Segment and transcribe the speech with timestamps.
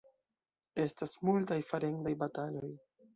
[0.83, 2.71] Estas multaj farendaj bataloj.